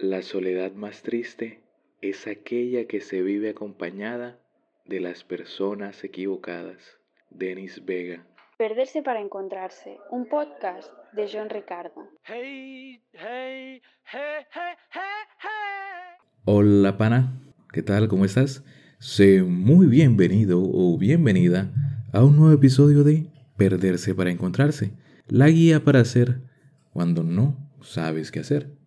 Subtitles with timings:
[0.00, 1.60] La soledad más triste
[2.02, 4.38] es aquella que se vive acompañada
[4.86, 6.78] de las personas equivocadas.
[7.30, 8.24] Denis Vega.
[8.58, 12.08] Perderse para encontrarse, un podcast de John Ricardo.
[16.44, 17.32] Hola pana,
[17.72, 18.06] ¿qué tal?
[18.06, 18.62] ¿Cómo estás?
[19.00, 21.72] Sé muy bienvenido o bienvenida
[22.12, 23.26] a un nuevo episodio de
[23.56, 24.92] Perderse para encontrarse,
[25.26, 26.40] la guía para hacer
[26.92, 28.77] cuando no sabes qué hacer.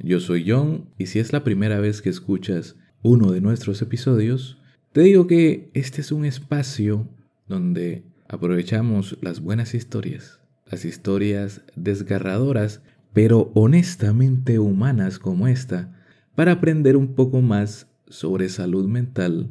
[0.00, 4.58] Yo soy John y si es la primera vez que escuchas uno de nuestros episodios,
[4.92, 7.08] te digo que este es un espacio
[7.48, 12.80] donde aprovechamos las buenas historias, las historias desgarradoras,
[13.12, 16.00] pero honestamente humanas como esta,
[16.36, 19.50] para aprender un poco más sobre salud mental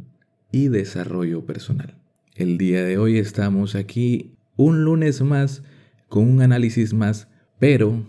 [0.51, 1.97] y desarrollo personal.
[2.35, 5.63] El día de hoy estamos aquí un lunes más
[6.07, 7.27] con un análisis más,
[7.59, 8.05] pero...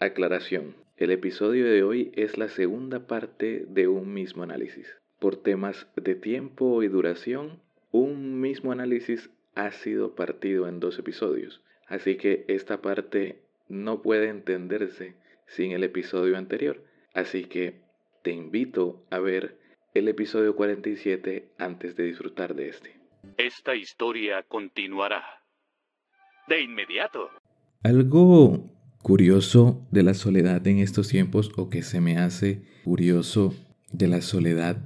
[0.00, 0.81] Aclaración.
[1.02, 4.86] El episodio de hoy es la segunda parte de un mismo análisis.
[5.18, 11.60] Por temas de tiempo y duración, un mismo análisis ha sido partido en dos episodios,
[11.88, 15.16] así que esta parte no puede entenderse
[15.48, 17.80] sin el episodio anterior, así que
[18.22, 19.58] te invito a ver
[19.94, 22.96] el episodio 47 antes de disfrutar de este.
[23.38, 25.24] Esta historia continuará.
[26.46, 27.28] De inmediato.
[27.82, 28.70] Algo
[29.02, 33.54] curioso de la soledad en estos tiempos o que se me hace curioso
[33.92, 34.78] de la soledad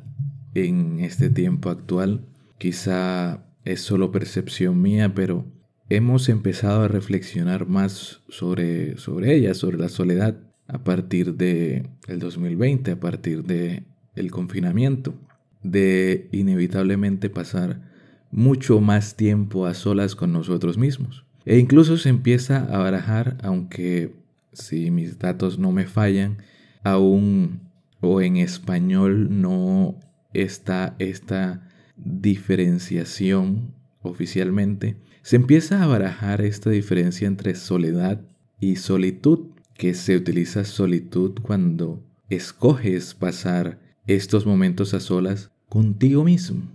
[0.55, 2.27] en este tiempo actual.
[2.59, 5.45] Quizá es solo percepción mía, pero
[5.91, 12.19] hemos empezado a reflexionar más sobre, sobre ella, sobre la soledad, a partir de el
[12.19, 15.15] 2020, a partir de el confinamiento,
[15.63, 17.83] de inevitablemente pasar
[18.31, 21.26] mucho más tiempo a solas con nosotros mismos.
[21.47, 24.13] E incluso se empieza a barajar, aunque
[24.53, 26.39] si mis datos no me fallan,
[26.83, 27.61] aún
[28.01, 29.99] o en español no
[30.35, 34.97] está esta diferenciación oficialmente.
[35.23, 38.21] Se empieza a barajar esta diferencia entre soledad
[38.61, 46.73] y solitud, que se utiliza solitud cuando escoges pasar estos momentos a solas contigo mismo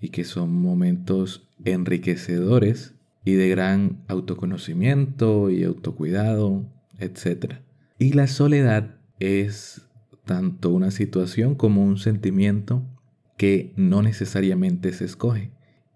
[0.00, 2.94] y que son momentos enriquecedores
[3.24, 6.64] y de gran autoconocimiento y autocuidado,
[6.98, 7.56] etc.
[7.98, 9.82] Y la soledad es
[10.24, 12.84] tanto una situación como un sentimiento
[13.36, 15.50] que no necesariamente se escoge.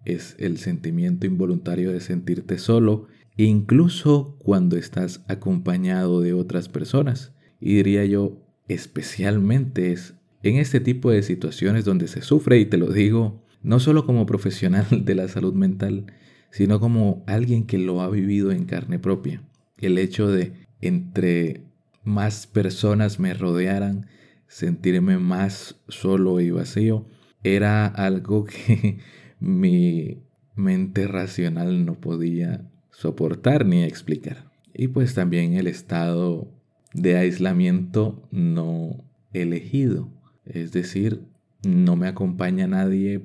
[0.05, 7.33] Es el sentimiento involuntario de sentirte solo, incluso cuando estás acompañado de otras personas.
[7.61, 12.77] Y diría yo, especialmente es en este tipo de situaciones donde se sufre, y te
[12.77, 16.07] lo digo, no solo como profesional de la salud mental,
[16.57, 19.43] sino como alguien que lo ha vivido en carne propia.
[19.77, 21.65] El hecho de entre
[22.03, 24.07] más personas me rodearan,
[24.49, 27.05] sentirme más solo y vacío,
[27.45, 29.01] era algo que
[29.39, 30.23] mi
[30.55, 34.51] mente racional no podía soportar ni explicar.
[34.73, 36.49] Y pues también el estado
[36.95, 40.09] de aislamiento no elegido.
[40.47, 41.21] Es decir,
[41.67, 43.21] no me acompaña nadie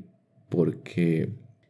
[0.50, 1.30] porque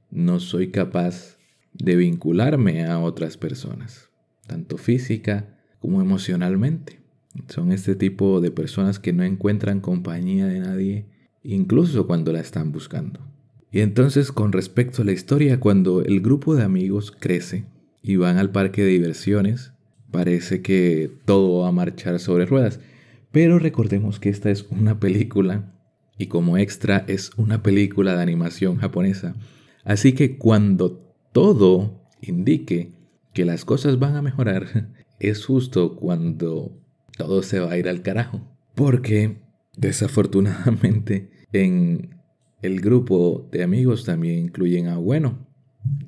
[0.10, 1.38] no soy capaz
[1.74, 4.10] de vincularme a otras personas,
[4.48, 7.00] tanto física como emocionalmente.
[7.48, 11.06] Son este tipo de personas que no encuentran compañía de nadie,
[11.44, 13.20] incluso cuando la están buscando.
[13.72, 17.66] Y entonces con respecto a la historia, cuando el grupo de amigos crece
[18.04, 19.72] y van al parque de diversiones,
[20.12, 22.82] parece que todo va a marchar sobre ruedas.
[23.32, 25.74] Pero recordemos que esta es una película
[26.18, 29.36] y como extra es una película de animación japonesa.
[29.86, 32.92] Así que cuando todo indique
[33.34, 36.78] que las cosas van a mejorar, es justo cuando
[37.18, 38.42] todo se va a ir al carajo.
[38.76, 39.38] Porque
[39.78, 42.16] desafortunadamente en
[42.62, 45.48] el grupo de amigos también incluyen a Bueno,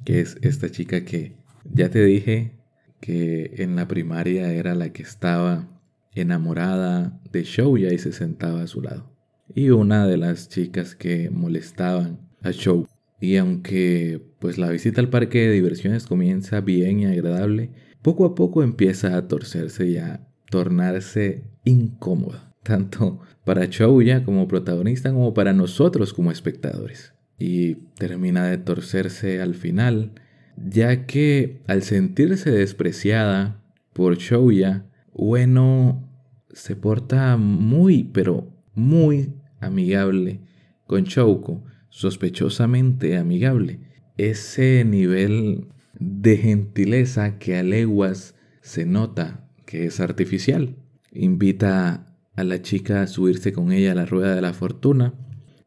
[0.05, 1.35] que es esta chica que
[1.65, 2.53] ya te dije
[2.99, 5.67] que en la primaria era la que estaba
[6.15, 9.11] enamorada de Shouya y se sentaba a su lado.
[9.53, 12.87] Y una de las chicas que molestaban a Shou
[13.23, 17.69] y aunque pues la visita al parque de diversiones comienza bien y agradable,
[18.01, 25.13] poco a poco empieza a torcerse y a tornarse incómoda, tanto para Chouya como protagonista
[25.13, 27.13] como para nosotros como espectadores.
[27.39, 30.11] Y termina de torcerse al final,
[30.57, 36.09] ya que al sentirse despreciada por Chouya, Bueno
[36.51, 40.41] se porta muy, pero muy amigable
[40.87, 41.63] con Chouko
[41.93, 43.79] sospechosamente amigable.
[44.17, 45.67] Ese nivel
[45.99, 50.75] de gentileza que a leguas se nota que es artificial.
[51.11, 55.13] Invita a la chica a subirse con ella a la rueda de la fortuna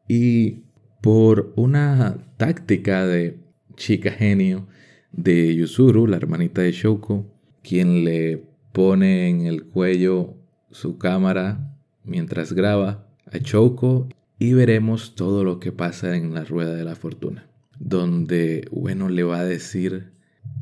[0.05, 0.63] y
[1.01, 3.39] por una táctica de
[3.77, 4.67] chica genio
[5.13, 7.25] de Yuzuru, la hermanita de Shoko,
[7.63, 8.43] quien le
[8.73, 10.35] pone en el cuello
[10.71, 16.75] su cámara mientras graba a Shoko y veremos todo lo que pasa en la rueda
[16.75, 17.47] de la fortuna,
[17.79, 20.11] donde bueno le va a decir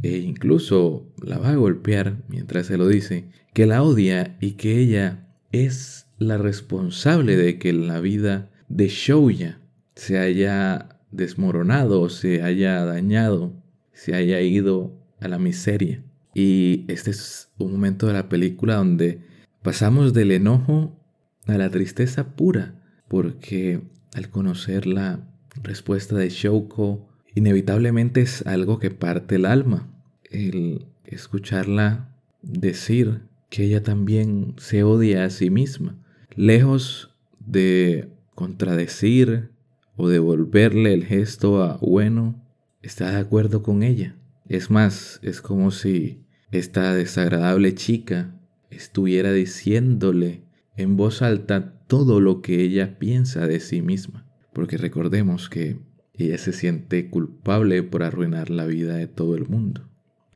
[0.02, 4.80] e incluso la va a golpear mientras se lo dice, que la odia y que
[4.80, 9.60] ella es la responsable de que la vida de Shouya
[9.96, 13.54] se haya desmoronado, se haya dañado,
[13.94, 16.04] se haya ido a la miseria.
[16.34, 19.22] Y este es un momento de la película donde
[19.62, 21.00] pasamos del enojo
[21.48, 22.76] a la tristeza pura,
[23.16, 23.80] porque
[24.14, 25.26] al conocer la
[25.64, 29.88] respuesta de Shouko, inevitablemente es algo que parte el alma.
[30.30, 35.98] El escucharla decir que ella también se odia a sí misma,
[36.36, 39.50] lejos de contradecir
[39.96, 42.44] o devolverle el gesto a bueno,
[42.82, 44.18] está de acuerdo con ella.
[44.50, 48.36] Es más, es como si esta desagradable chica
[48.70, 50.45] estuviera diciéndole
[50.78, 54.26] en voz alta todo lo que ella piensa de sí misma.
[54.54, 55.80] Porque recordemos que
[56.14, 59.90] ella se siente culpable por arruinar la vida de todo el mundo.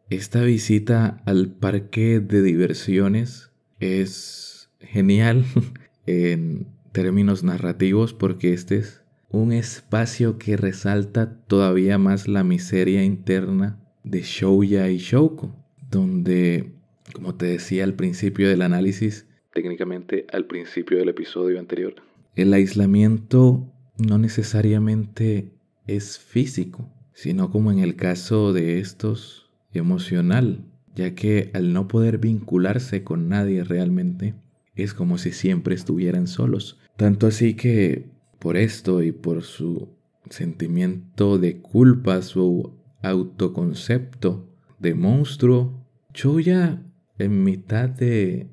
[0.09, 5.45] Esta visita al parque de diversiones es genial
[6.05, 13.79] en términos narrativos porque este es un espacio que resalta todavía más la miseria interna
[14.03, 15.55] de Shouya y Shouko,
[15.91, 16.73] donde,
[17.13, 19.27] como te decía al principio del análisis,
[19.59, 21.95] técnicamente al principio del episodio anterior,
[22.35, 25.51] el aislamiento no necesariamente
[25.85, 30.63] es físico, sino como en el caso de estos, emocional,
[30.95, 34.33] ya que al no poder vincularse con nadie realmente,
[34.75, 36.79] es como si siempre estuvieran solos.
[36.95, 38.05] Tanto así que
[38.39, 39.89] por esto y por su
[40.29, 44.47] sentimiento de culpa, su autoconcepto
[44.79, 46.81] de monstruo, Choya
[47.17, 48.47] en mitad de,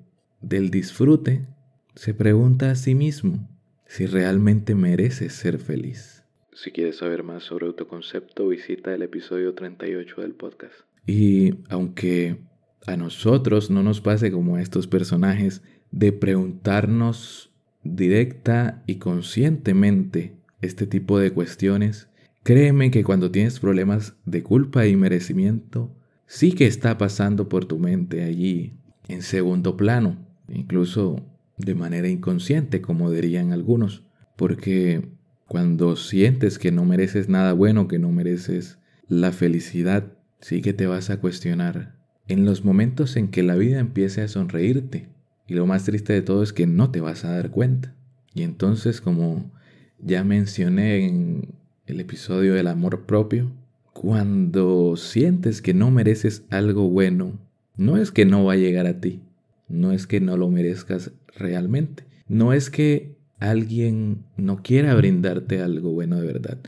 [0.46, 1.44] del disfrute
[1.96, 3.48] se pregunta a sí mismo
[3.86, 6.22] si realmente merece ser feliz.
[6.54, 10.74] Si quieres saber más sobre autoconcepto, visita el episodio 38 del podcast.
[11.04, 12.38] Y aunque
[12.86, 17.50] a nosotros no nos pase como a estos personajes de preguntarnos
[17.82, 22.08] directa y conscientemente este tipo de cuestiones,
[22.44, 25.92] créeme que cuando tienes problemas de culpa y merecimiento,
[26.26, 28.74] sí que está pasando por tu mente allí
[29.08, 31.22] en segundo plano, incluso
[31.58, 34.04] de manera inconsciente, como dirían algunos,
[34.36, 35.08] porque
[35.46, 38.78] cuando sientes que no mereces nada bueno, que no mereces
[39.08, 41.96] la felicidad, sí que te vas a cuestionar.
[42.28, 45.08] En los momentos en que la vida empiece a sonreírte,
[45.46, 47.94] y lo más triste de todo es que no te vas a dar cuenta.
[48.34, 49.52] Y entonces, como
[49.98, 51.54] ya mencioné en
[51.86, 53.52] el episodio del amor propio,
[53.92, 57.38] cuando sientes que no mereces algo bueno,
[57.76, 59.22] no es que no va a llegar a ti,
[59.68, 65.92] no es que no lo merezcas realmente, no es que alguien no quiera brindarte algo
[65.92, 66.58] bueno de verdad,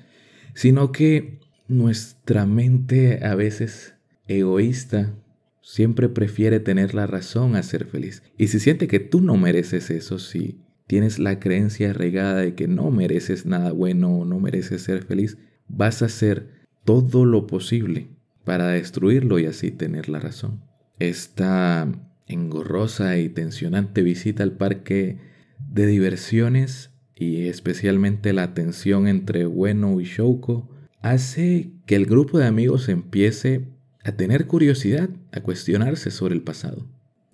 [0.55, 3.95] sino que nuestra mente a veces
[4.27, 5.15] egoísta
[5.63, 8.23] siempre prefiere tener la razón a ser feliz.
[8.39, 12.67] Y si siente que tú no mereces eso, si tienes la creencia regada de que
[12.69, 15.37] no mereces nada bueno o no mereces ser feliz,
[15.69, 18.09] vas a hacer todo lo posible
[18.45, 20.63] para destruirlo y así tener la razón.
[20.99, 21.87] Esta
[22.29, 25.19] engorrosa y tensionante visita al parque
[25.59, 30.69] de diversiones y especialmente la tensión entre Bueno y Shouko
[31.01, 33.67] hace que el grupo de amigos empiece
[34.05, 36.87] a tener curiosidad, a cuestionarse sobre el pasado.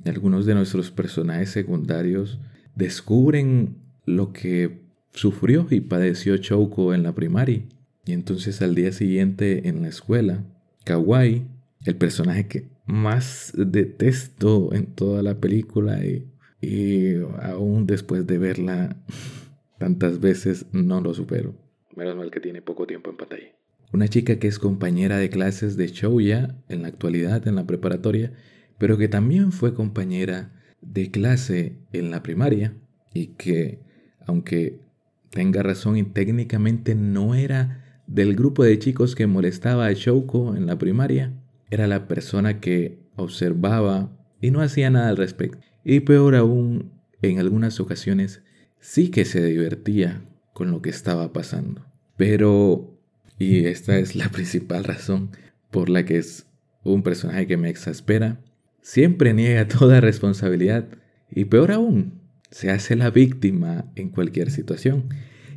[0.04, 2.38] Algunos de nuestros personajes secundarios
[2.74, 4.80] descubren lo que
[5.12, 7.62] sufrió y padeció Chouko en la primaria.
[8.04, 10.44] Y entonces al día siguiente en la escuela,
[10.84, 11.46] Kawaii,
[11.84, 18.96] el personaje que más detesto en toda la película y, y aún después de verla
[19.78, 21.54] tantas veces no lo supero.
[21.96, 23.54] Menos mal que tiene poco tiempo en pantalla.
[23.92, 28.32] Una chica que es compañera de clases de Shouya en la actualidad en la preparatoria,
[28.78, 32.74] pero que también fue compañera de clase en la primaria
[33.12, 33.78] y que,
[34.26, 34.80] aunque
[35.30, 40.66] tenga razón y técnicamente no era del grupo de chicos que molestaba a Shouko en
[40.66, 41.32] la primaria,
[41.70, 45.58] era la persona que observaba y no hacía nada al respecto.
[45.84, 46.92] Y peor aún,
[47.22, 48.42] en algunas ocasiones
[48.80, 51.84] sí que se divertía con lo que estaba pasando.
[52.16, 52.94] Pero
[53.38, 55.30] y esta es la principal razón
[55.70, 56.46] por la que es
[56.82, 58.40] un personaje que me exaspera.
[58.82, 60.86] Siempre niega toda responsabilidad
[61.30, 65.08] y peor aún, se hace la víctima en cualquier situación.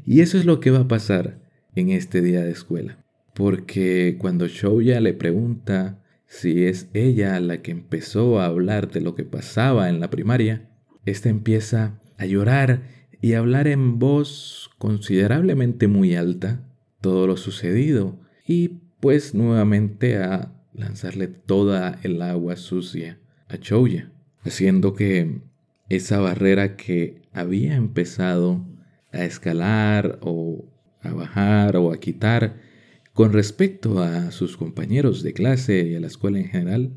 [0.06, 1.40] Y eso es lo que va a pasar
[1.76, 2.98] en este día de escuela.
[3.38, 9.14] Porque cuando Shouya le pregunta si es ella la que empezó a hablar de lo
[9.14, 10.68] que pasaba en la primaria,
[11.06, 12.82] esta empieza a llorar
[13.22, 16.68] y a hablar en voz considerablemente muy alta
[17.00, 24.10] todo lo sucedido y pues nuevamente a lanzarle toda el agua sucia a Chouya,
[24.42, 25.42] haciendo que
[25.90, 28.66] esa barrera que había empezado
[29.14, 30.66] a escalar o
[31.04, 32.66] a bajar o a quitar
[33.18, 36.92] con respecto a sus compañeros de clase y a la escuela en general,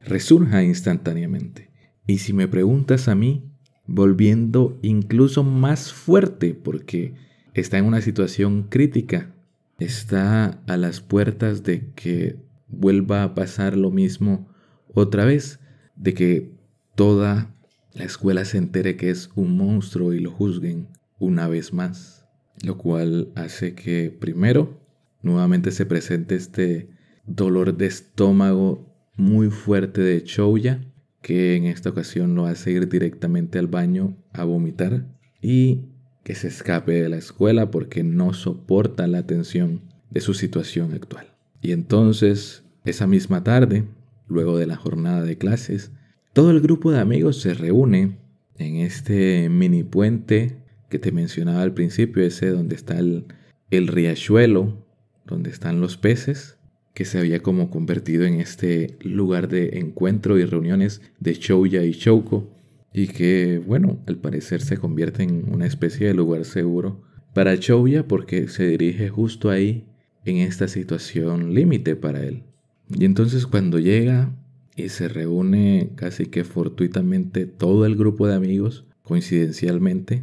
[0.00, 1.68] resurja instantáneamente.
[2.06, 3.44] Y si me preguntas a mí,
[3.86, 7.12] volviendo incluso más fuerte porque
[7.52, 9.34] está en una situación crítica,
[9.78, 12.36] está a las puertas de que
[12.68, 14.48] vuelva a pasar lo mismo
[14.94, 15.60] otra vez,
[15.94, 16.52] de que
[16.94, 17.54] toda
[17.92, 22.24] la escuela se entere que es un monstruo y lo juzguen una vez más,
[22.64, 24.85] lo cual hace que primero
[25.26, 26.88] nuevamente se presenta este
[27.26, 30.80] dolor de estómago muy fuerte de Chouya,
[31.20, 35.04] que en esta ocasión lo hace ir directamente al baño a vomitar
[35.42, 35.82] y
[36.22, 41.26] que se escape de la escuela porque no soporta la tensión de su situación actual.
[41.60, 43.84] Y entonces, esa misma tarde,
[44.28, 45.90] luego de la jornada de clases,
[46.32, 48.18] todo el grupo de amigos se reúne
[48.58, 53.26] en este mini puente que te mencionaba al principio, ese donde está el,
[53.70, 54.85] el riachuelo
[55.26, 56.56] donde están los peces,
[56.94, 61.92] que se había como convertido en este lugar de encuentro y reuniones de Chouya y
[61.92, 62.50] Chouko,
[62.92, 67.02] y que, bueno, al parecer se convierte en una especie de lugar seguro
[67.34, 69.84] para Chouya porque se dirige justo ahí
[70.24, 72.44] en esta situación límite para él.
[72.88, 74.34] Y entonces cuando llega
[74.76, 80.22] y se reúne casi que fortuitamente todo el grupo de amigos, coincidencialmente,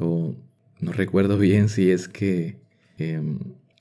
[0.00, 0.34] o
[0.80, 2.56] no recuerdo bien si es que
[2.98, 3.38] em,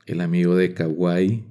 [0.08, 1.44] el amigo de Kawaii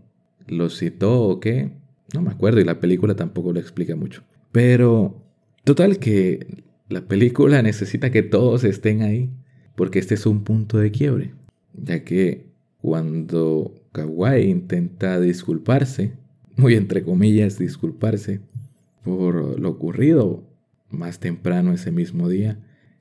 [0.48, 1.70] lo citó o qué.
[2.14, 4.22] No me acuerdo y la película tampoco lo explica mucho.
[4.50, 5.22] Pero
[5.64, 9.30] total que la película necesita que todos estén ahí
[9.76, 11.34] porque este es un punto de quiebre.
[11.74, 12.46] Ya que
[12.80, 16.12] cuando Kawaii intenta disculparse,
[16.56, 18.40] muy entre comillas disculparse
[19.04, 20.42] por lo ocurrido
[20.90, 22.58] más temprano ese mismo día,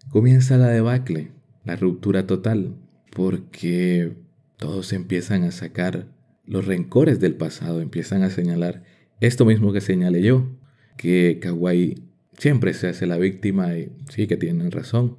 [0.09, 1.31] comienza la debacle,
[1.63, 2.75] la ruptura total,
[3.11, 4.13] porque
[4.57, 6.07] todos empiezan a sacar
[6.45, 8.83] los rencores del pasado, empiezan a señalar
[9.19, 10.49] esto mismo que señalé yo,
[10.97, 12.03] que Kawaii
[12.37, 15.17] siempre se hace la víctima y sí que tienen razón.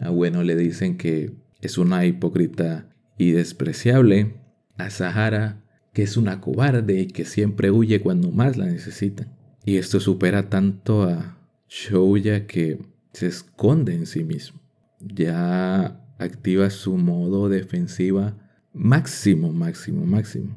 [0.00, 4.34] A Bueno le dicen que es una hipócrita y despreciable.
[4.76, 5.64] A Sahara
[5.94, 9.28] que es una cobarde y que siempre huye cuando más la necesita.
[9.64, 11.38] Y esto supera tanto a
[11.68, 12.80] Shouya que
[13.12, 14.60] se esconde en sí mismo.
[15.00, 18.36] Ya activa su modo defensiva
[18.74, 20.54] máximo, máximo, máximo.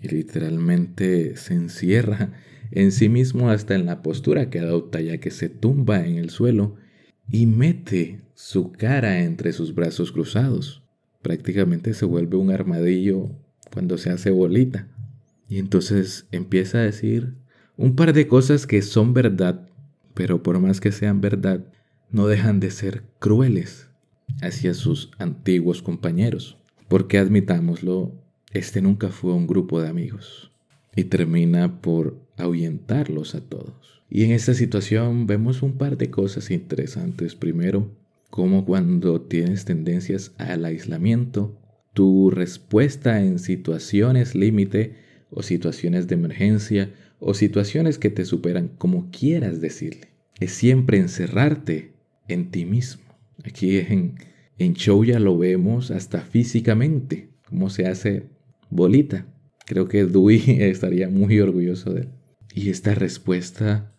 [0.00, 2.32] Y literalmente se encierra
[2.70, 6.30] en sí mismo hasta en la postura que adopta ya que se tumba en el
[6.30, 6.76] suelo
[7.30, 10.82] y mete su cara entre sus brazos cruzados.
[11.20, 13.30] Prácticamente se vuelve un armadillo
[13.72, 14.88] cuando se hace bolita.
[15.48, 17.34] Y entonces empieza a decir
[17.76, 19.68] un par de cosas que son verdad,
[20.14, 21.64] pero por más que sean verdad,
[22.10, 23.88] no dejan de ser crueles
[24.42, 26.58] hacia sus antiguos compañeros
[26.88, 28.12] porque admitámoslo,
[28.52, 30.50] este nunca fue un grupo de amigos
[30.96, 34.02] y termina por ahuyentarlos a todos.
[34.10, 37.34] Y en esta situación vemos un par de cosas interesantes.
[37.34, 37.90] Primero,
[38.30, 41.58] como cuando tienes tendencias al aislamiento,
[41.92, 44.94] tu respuesta en situaciones límite
[45.30, 46.90] o situaciones de emergencia
[47.20, 50.08] o situaciones que te superan, como quieras decirle,
[50.40, 51.92] es siempre encerrarte
[52.28, 53.02] en ti mismo.
[53.44, 54.14] Aquí en
[54.58, 58.28] en show ya lo vemos hasta físicamente, cómo se hace
[58.70, 59.26] bolita.
[59.66, 62.08] Creo que Dewey estaría muy orgulloso de él.
[62.54, 63.94] Y esta respuesta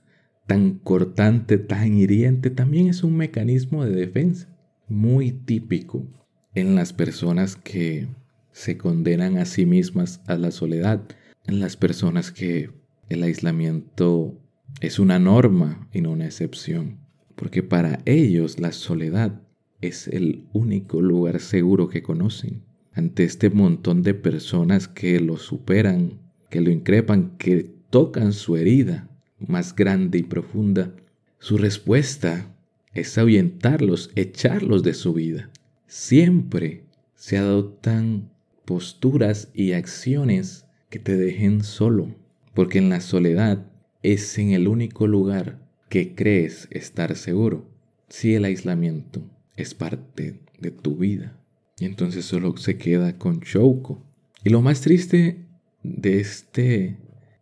[0.47, 4.49] tan cortante, tan hiriente, también es un mecanismo de defensa
[4.87, 6.07] muy típico
[6.55, 8.07] en las personas que
[8.51, 11.03] se condenan a sí mismas a la soledad,
[11.45, 12.71] en las personas que
[13.07, 14.41] el aislamiento
[14.81, 16.97] es una norma y no una excepción,
[17.35, 19.41] porque para ellos la soledad
[19.81, 22.61] es el único lugar seguro que conocen.
[22.93, 26.19] Ante este montón de personas que lo superan,
[26.49, 29.09] que lo increpan, que tocan su herida
[29.39, 30.93] más grande y profunda,
[31.39, 32.53] su respuesta
[32.93, 35.49] es ahuyentarlos, echarlos de su vida.
[35.87, 36.83] Siempre
[37.15, 38.29] se adoptan
[38.65, 42.13] posturas y acciones que te dejen solo,
[42.53, 43.65] porque en la soledad
[44.03, 47.65] es en el único lugar que crees estar seguro.
[48.09, 49.23] Si el aislamiento
[49.61, 51.37] es parte de tu vida.
[51.77, 54.03] Y entonces solo se queda con Shouko.
[54.43, 55.45] Y lo más triste
[55.83, 56.97] de este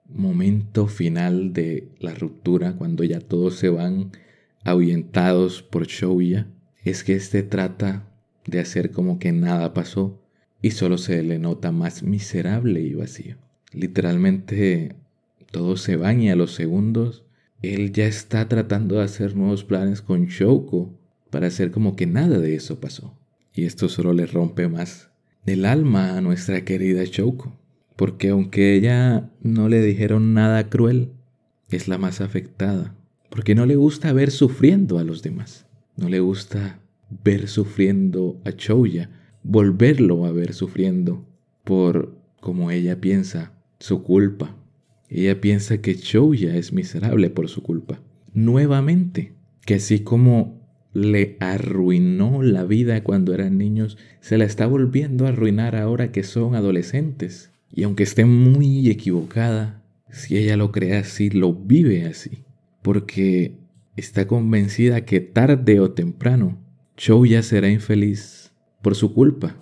[0.07, 4.12] momento final de la ruptura, cuando ya todos se van
[4.63, 6.47] ahuyentados por Shouya,
[6.83, 8.12] es que este trata
[8.45, 10.21] de hacer como que nada pasó
[10.62, 13.38] y solo se le nota más miserable y vacío.
[13.74, 14.95] Literalmente
[15.51, 17.25] todo se van y a los segundos
[17.62, 20.93] él ya está tratando de hacer nuevos planes con Shouko
[21.38, 23.15] para hacer como que nada de eso pasó.
[23.53, 25.12] Y esto solo le rompe más
[25.46, 27.56] el alma a nuestra querida Shouko.
[27.96, 31.12] Porque aunque ella no le dijeron nada cruel,
[31.70, 32.96] es la más afectada.
[33.29, 35.67] Porque no le gusta ver sufriendo a los demás.
[35.96, 36.79] No le gusta
[37.24, 39.12] ver sufriendo a Chouya,
[39.44, 41.24] volverlo a ver sufriendo
[41.63, 44.56] por, como ella piensa, su culpa.
[45.08, 48.01] Ella piensa que Chouya es miserable por su culpa.
[48.34, 49.36] Nuevamente,
[49.67, 50.56] que así como
[50.98, 56.24] le arruinó la vida cuando eran niños, se la está volviendo a arruinar ahora que
[56.24, 57.51] son adolescentes.
[57.72, 62.39] Y aunque esté muy equivocada, si ella lo cree así, lo vive así.
[62.82, 63.58] Porque
[63.96, 66.58] está convencida que tarde o temprano
[67.27, 68.51] ya será infeliz
[68.82, 69.56] por su culpa,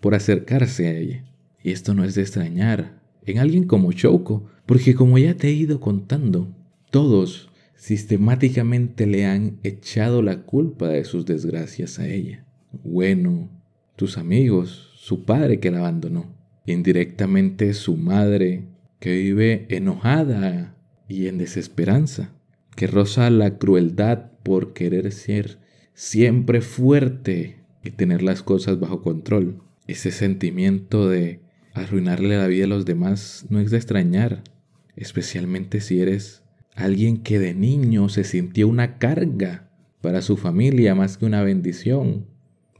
[0.00, 1.24] por acercarse a ella.
[1.62, 5.52] Y esto no es de extrañar en alguien como Choco, porque como ya te he
[5.52, 6.48] ido contando,
[6.90, 7.47] todos
[7.78, 12.44] sistemáticamente le han echado la culpa de sus desgracias a ella.
[12.84, 13.48] Bueno,
[13.94, 16.26] tus amigos, su padre que la abandonó,
[16.66, 18.64] indirectamente su madre
[18.98, 20.74] que vive enojada
[21.06, 22.34] y en desesperanza,
[22.74, 25.58] que roza la crueldad por querer ser
[25.94, 29.62] siempre fuerte y tener las cosas bajo control.
[29.86, 31.40] Ese sentimiento de
[31.74, 34.42] arruinarle la vida a los demás no es de extrañar,
[34.96, 36.42] especialmente si eres
[36.84, 39.70] alguien que de niño se sintió una carga
[40.00, 42.26] para su familia más que una bendición,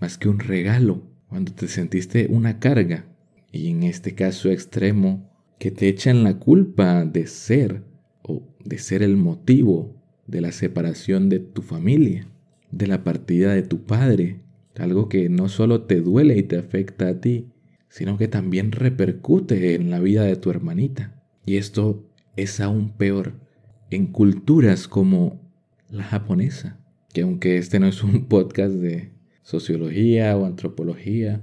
[0.01, 3.07] más que un regalo, cuando te sentiste una carga.
[3.53, 7.83] Y en este caso extremo, que te echan la culpa de ser
[8.23, 9.97] o de ser el motivo
[10.27, 12.29] de la separación de tu familia
[12.71, 14.41] de la partida de tu padre,
[14.77, 17.49] algo que no solo te duele y te afecta a ti,
[17.89, 21.21] sino que también repercute en la vida de tu hermanita.
[21.47, 22.05] Y esto
[22.37, 23.33] es aún peor
[23.91, 25.41] en culturas como
[25.91, 26.79] la japonesa,
[27.13, 31.43] que aunque este no es un podcast de sociología o antropología,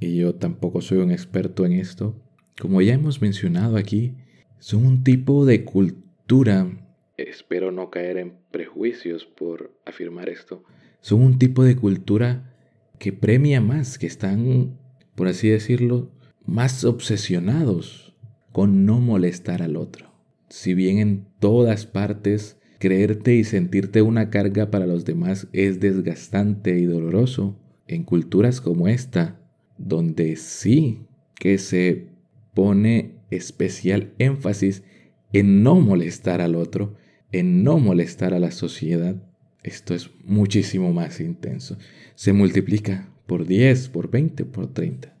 [0.00, 2.20] y yo tampoco soy un experto en esto,
[2.60, 4.14] como ya hemos mencionado aquí,
[4.58, 6.68] son un tipo de cultura
[7.16, 10.64] espero no caer en prejuicios por afirmar esto,
[11.00, 12.54] son un tipo de cultura
[12.98, 14.78] que premia más, que están,
[15.14, 16.10] por así decirlo,
[16.44, 18.16] más obsesionados
[18.52, 20.13] con no molestar al otro.
[20.54, 26.78] Si bien en todas partes creerte y sentirte una carga para los demás es desgastante
[26.78, 29.40] y doloroso, en culturas como esta,
[29.78, 32.06] donde sí que se
[32.54, 34.84] pone especial énfasis
[35.32, 36.94] en no molestar al otro,
[37.32, 39.16] en no molestar a la sociedad,
[39.64, 41.78] esto es muchísimo más intenso.
[42.14, 45.12] Se multiplica por 10, por 20, por 30.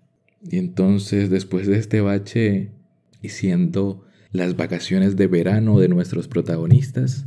[0.48, 2.70] Y entonces después de este bache
[3.20, 4.03] y siendo
[4.34, 7.24] las vacaciones de verano de nuestros protagonistas,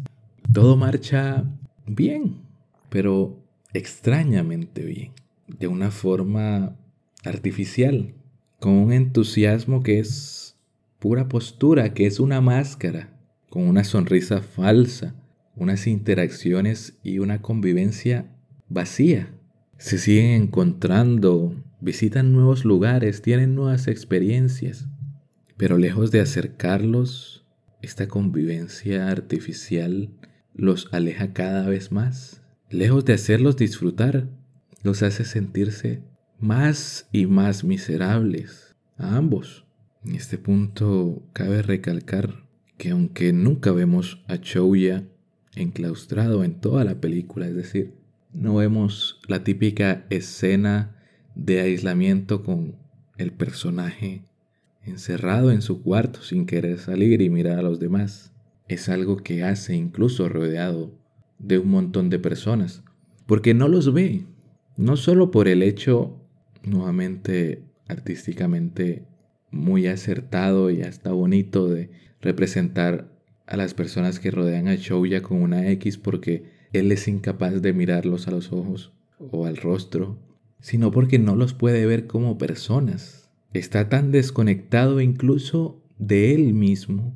[0.53, 1.45] todo marcha
[1.85, 2.41] bien,
[2.89, 3.41] pero
[3.73, 5.13] extrañamente bien,
[5.47, 6.75] de una forma
[7.23, 8.13] artificial,
[8.59, 10.57] con un entusiasmo que es
[10.99, 13.17] pura postura, que es una máscara
[13.49, 15.15] con una sonrisa falsa,
[15.55, 18.25] unas interacciones y una convivencia
[18.67, 19.33] vacía.
[19.77, 24.89] Se siguen encontrando, visitan nuevos lugares, tienen nuevas experiencias,
[25.57, 27.45] pero lejos de acercarlos,
[27.81, 30.09] esta convivencia artificial
[30.53, 32.41] los aleja cada vez más.
[32.69, 34.27] Lejos de hacerlos disfrutar,
[34.83, 36.03] los hace sentirse
[36.39, 39.65] más y más miserables a ambos.
[40.03, 45.03] En este punto cabe recalcar que aunque nunca vemos a Chouya
[45.55, 47.93] enclaustrado en toda la película, es decir,
[48.31, 50.95] no vemos la típica escena
[51.35, 52.75] de aislamiento con
[53.17, 54.23] el personaje
[54.87, 58.33] encerrado en su cuarto sin querer salir y mirar a los demás.
[58.67, 60.91] Es algo que hace incluso rodeado
[61.39, 62.83] de un montón de personas,
[63.25, 64.25] porque no los ve,
[64.75, 66.17] no solo por el hecho,
[66.63, 69.05] nuevamente artísticamente
[69.51, 71.89] muy acertado y hasta bonito de
[72.21, 73.09] representar
[73.45, 77.73] a las personas que rodean a Shouya con una X porque él es incapaz de
[77.73, 78.91] mirarlos a los ojos
[79.31, 80.19] o al rostro,
[80.59, 83.26] sino porque no los puede ver como personas.
[83.53, 87.13] Está tan desconectado incluso de él mismo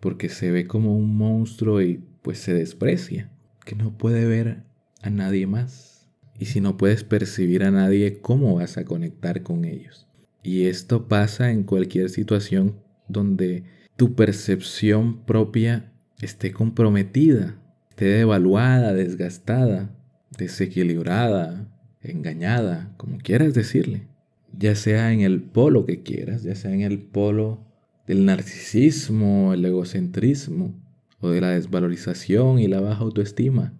[0.00, 3.30] porque se ve como un monstruo y pues se desprecia,
[3.64, 4.62] que no puede ver
[5.02, 6.08] a nadie más.
[6.38, 10.06] Y si no puedes percibir a nadie, ¿cómo vas a conectar con ellos?
[10.42, 12.76] Y esto pasa en cualquier situación
[13.08, 13.64] donde
[13.96, 19.94] tu percepción propia esté comprometida, esté devaluada, desgastada,
[20.38, 21.68] desequilibrada,
[22.00, 24.09] engañada, como quieras decirle.
[24.56, 27.66] Ya sea en el polo que quieras, ya sea en el polo
[28.06, 30.74] del narcisismo, el egocentrismo
[31.20, 33.74] o de la desvalorización y la baja autoestima.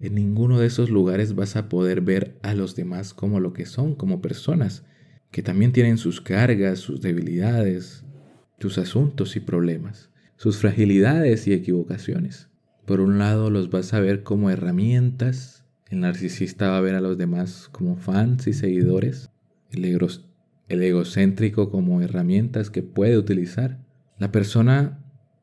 [0.00, 3.66] En ninguno de esos lugares vas a poder ver a los demás como lo que
[3.66, 4.84] son, como personas,
[5.30, 8.04] que también tienen sus cargas, sus debilidades,
[8.60, 12.48] sus asuntos y problemas, sus fragilidades y equivocaciones.
[12.84, 17.00] Por un lado los vas a ver como herramientas, el narcisista va a ver a
[17.00, 19.30] los demás como fans y seguidores,
[19.72, 23.78] el, egocéntrico como herramientas que puede utilizar.
[24.18, 24.98] La persona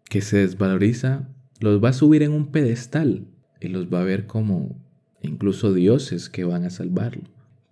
[0.10, 3.28] que se desvaloriza los va a subir en un pedestal
[3.60, 4.80] y los va a ver como
[5.22, 7.24] incluso dioses que van a salvarlo.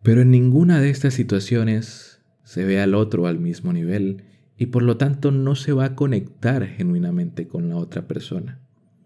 [0.03, 4.23] Pero en ninguna de estas situaciones se ve al otro al mismo nivel
[4.57, 8.59] y por lo tanto no se va a conectar genuinamente con la otra persona.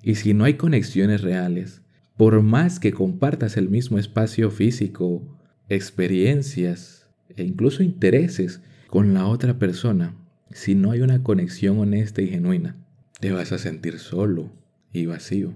[0.04, 1.82] Y si no hay conexiones reales,
[2.18, 7.01] por más que compartas el mismo espacio físico, experiencias
[7.38, 10.15] e incluso intereses con la otra persona,
[10.52, 12.76] si no hay una conexión honesta y genuina,
[13.20, 14.52] te vas a sentir solo
[14.91, 15.54] y vacío.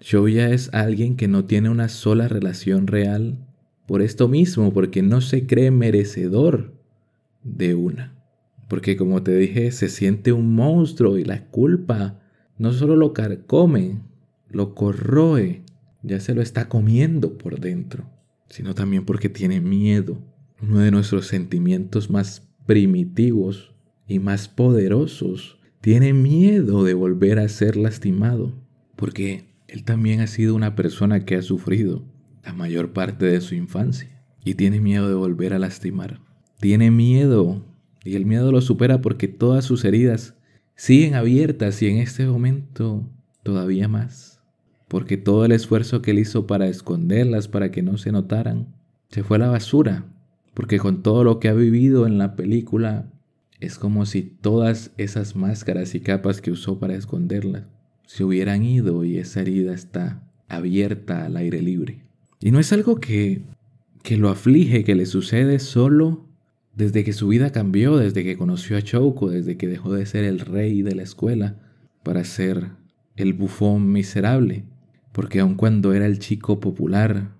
[0.00, 3.38] Shouya es alguien que no tiene una sola relación real
[3.86, 6.72] por esto mismo, porque no se cree merecedor
[7.42, 8.14] de una.
[8.68, 12.20] Porque como te dije, se siente un monstruo y la culpa
[12.58, 14.00] no solo lo carcome,
[14.50, 15.62] lo corroe,
[16.02, 18.04] ya se lo está comiendo por dentro,
[18.48, 20.18] sino también porque tiene miedo.
[20.66, 23.74] Uno de nuestros sentimientos más primitivos
[24.08, 28.54] y más poderosos tiene miedo de volver a ser lastimado,
[28.96, 32.02] porque él también ha sido una persona que ha sufrido
[32.42, 34.08] la mayor parte de su infancia
[34.42, 36.20] y tiene miedo de volver a lastimar.
[36.60, 37.62] Tiene miedo
[38.02, 40.34] y el miedo lo supera porque todas sus heridas
[40.76, 43.06] siguen abiertas y en este momento
[43.42, 44.40] todavía más.
[44.88, 48.74] Porque todo el esfuerzo que él hizo para esconderlas, para que no se notaran,
[49.10, 50.06] se fue a la basura.
[50.54, 53.10] Porque con todo lo que ha vivido en la película,
[53.60, 57.64] es como si todas esas máscaras y capas que usó para esconderlas
[58.06, 62.04] se hubieran ido y esa herida está abierta al aire libre.
[62.40, 63.42] Y no es algo que,
[64.02, 66.28] que lo aflige, que le sucede solo
[66.74, 70.24] desde que su vida cambió, desde que conoció a Choco, desde que dejó de ser
[70.24, 71.56] el rey de la escuela
[72.02, 72.70] para ser
[73.16, 74.64] el bufón miserable.
[75.12, 77.33] Porque aun cuando era el chico popular,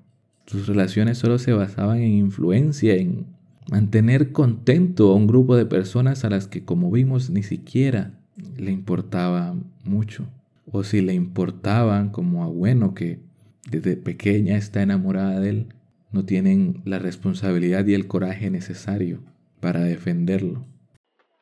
[0.46, 3.26] sus relaciones solo se basaban en influencia, en
[3.70, 8.12] mantener contento a un grupo de personas a las que, como vimos, ni siquiera
[8.56, 9.54] le importaba
[9.84, 10.26] mucho
[10.70, 13.20] o si le importaban como a bueno que
[13.70, 15.74] desde pequeña está enamorada de él,
[16.10, 19.20] no tienen la responsabilidad y el coraje necesario
[19.60, 20.66] para defenderlo.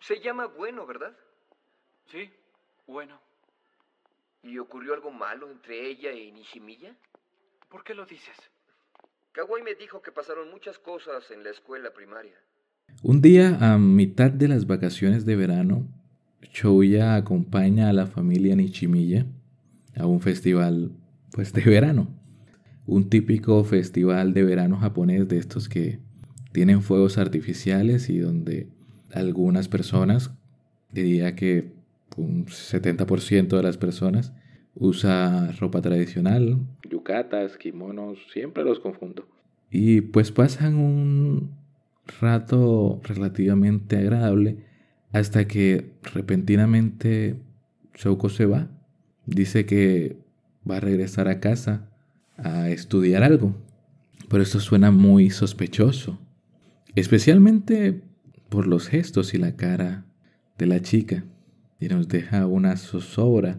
[0.00, 1.16] Se llama Bueno, ¿verdad?
[2.10, 2.30] Sí,
[2.86, 3.20] bueno.
[4.42, 6.96] ¿Y ocurrió algo malo entre ella y Nishimiya?
[7.68, 8.36] ¿Por qué lo dices?
[9.32, 12.34] Kawai me dijo que pasaron muchas cosas en la escuela primaria.
[13.02, 15.88] Un día, a mitad de las vacaciones de verano,
[16.52, 19.24] Chouya acompaña a la familia Nichimiya
[19.96, 20.92] a un festival
[21.30, 22.08] pues de verano.
[22.86, 25.98] Un típico festival de verano japonés de estos que
[26.52, 28.68] tienen fuegos artificiales y donde
[29.14, 30.30] algunas personas,
[30.90, 31.72] diría que
[32.18, 34.34] un 70% de las personas,
[34.74, 36.58] usa ropa tradicional,
[36.88, 39.26] yucatas, kimonos, siempre los confundo.
[39.70, 41.50] Y pues pasan un
[42.20, 44.58] rato relativamente agradable
[45.12, 47.36] hasta que repentinamente
[47.94, 48.68] Shouko se va.
[49.26, 50.16] Dice que
[50.68, 51.88] va a regresar a casa
[52.36, 53.54] a estudiar algo.
[54.28, 56.18] Pero esto suena muy sospechoso,
[56.94, 58.00] especialmente
[58.48, 60.06] por los gestos y la cara
[60.58, 61.24] de la chica,
[61.80, 63.58] y nos deja una zozobra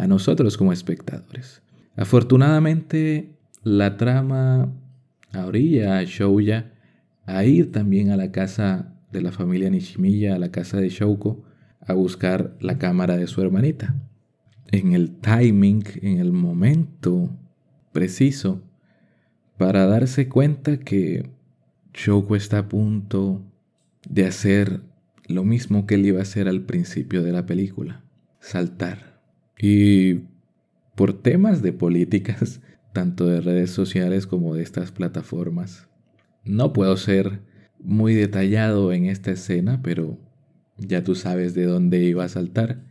[0.00, 1.62] a nosotros como espectadores.
[1.94, 4.72] Afortunadamente, la trama
[5.34, 6.72] orilla a Shouya
[7.26, 11.44] a ir también a la casa de la familia Nishimiya a la casa de Shouko
[11.80, 13.94] a buscar la cámara de su hermanita.
[14.72, 17.36] En el timing, en el momento
[17.92, 18.62] preciso,
[19.58, 21.28] para darse cuenta que
[21.92, 23.42] Shouko está a punto
[24.08, 24.80] de hacer
[25.26, 28.02] lo mismo que él iba a hacer al principio de la película,
[28.40, 29.09] saltar.
[29.60, 30.22] Y
[30.96, 32.60] por temas de políticas,
[32.92, 35.88] tanto de redes sociales como de estas plataformas,
[36.44, 37.40] no puedo ser
[37.78, 40.18] muy detallado en esta escena, pero
[40.76, 42.82] ya tú sabes de dónde iba a saltar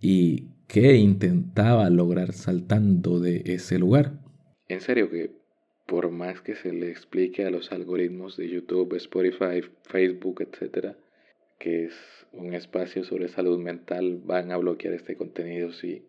[0.00, 4.20] y qué intentaba lograr saltando de ese lugar.
[4.68, 5.42] En serio que
[5.86, 10.96] por más que se le explique a los algoritmos de YouTube, Spotify, Facebook, etc.,
[11.62, 11.92] que es
[12.32, 16.02] un espacio sobre salud mental, van a bloquear este contenido si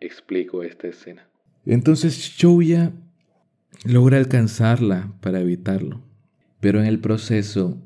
[0.00, 1.28] explico esta escena.
[1.66, 2.90] Entonces Shouya
[3.84, 6.00] logra alcanzarla para evitarlo,
[6.60, 7.76] pero en el proceso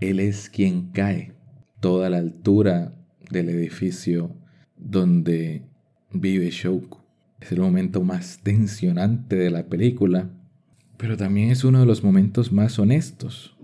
[0.00, 1.32] él es quien cae
[1.80, 2.92] toda la altura
[3.30, 4.36] del edificio
[4.76, 5.62] donde
[6.12, 7.02] vive Shouko.
[7.40, 10.28] Es el momento más tensionante de la película,
[10.98, 13.56] pero también es uno de los momentos más honestos,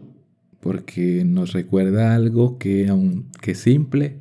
[0.61, 4.21] porque nos recuerda algo que aunque simple,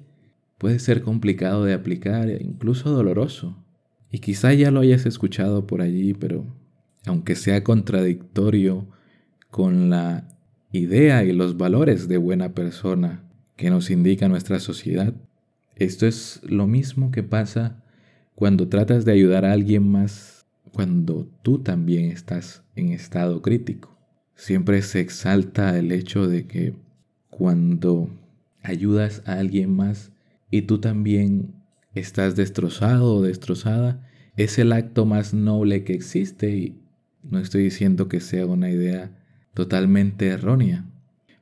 [0.57, 3.63] puede ser complicado de aplicar e incluso doloroso.
[4.11, 6.45] Y quizá ya lo hayas escuchado por allí, pero
[7.05, 8.87] aunque sea contradictorio
[9.49, 10.27] con la
[10.71, 13.23] idea y los valores de buena persona
[13.55, 15.13] que nos indica nuestra sociedad,
[15.75, 17.83] esto es lo mismo que pasa
[18.35, 23.96] cuando tratas de ayudar a alguien más cuando tú también estás en estado crítico.
[24.37, 26.75] Siempre se exalta el hecho de que
[27.29, 28.09] cuando
[28.61, 30.11] ayudas a alguien más
[30.51, 31.55] y tú también
[31.95, 36.79] estás destrozado o destrozada, es el acto más noble que existe y
[37.23, 39.11] no estoy diciendo que sea una idea
[39.55, 40.85] totalmente errónea.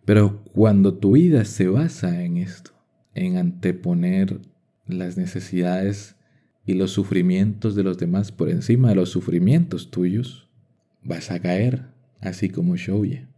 [0.05, 2.71] Pero cuando tu vida se basa en esto,
[3.13, 4.39] en anteponer
[4.87, 6.15] las necesidades
[6.65, 10.47] y los sufrimientos de los demás por encima de los sufrimientos tuyos,
[11.03, 13.29] vas a caer, así como Shouya.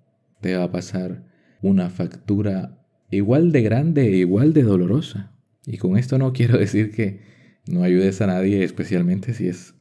[0.41, 1.23] Te va a pasar
[1.61, 5.31] una factura igual de grande e igual de dolorosa.
[5.65, 7.21] Y con esto no quiero decir que
[7.67, 9.75] no ayudes a nadie, especialmente si es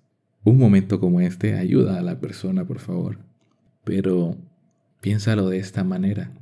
[0.45, 1.55] un momento como este.
[1.55, 3.19] Ayuda a la persona, por favor.
[3.85, 4.37] Pero
[5.01, 6.33] piénsalo de esta manera.